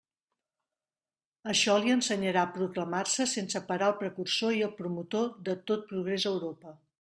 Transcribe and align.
Això 1.51 1.75
li 1.83 1.93
ensenyarà 1.95 2.45
a 2.47 2.53
proclamar-se 2.55 3.27
sense 3.35 3.61
parar 3.69 3.91
el 3.93 4.01
precursor 4.01 4.57
i 4.61 4.65
el 4.69 4.73
promotor 4.81 5.29
de 5.51 5.57
tot 5.73 5.87
progrés 5.93 6.27
a 6.31 6.35
Europa. 6.39 6.75